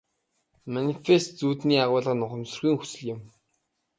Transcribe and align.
Манифест 0.73 1.29
зүүдний 1.39 1.81
агуулга 1.85 2.13
нь 2.15 2.25
ухамсаргүйн 2.25 2.77
хүсэл 2.79 3.01
юм. 3.13 3.19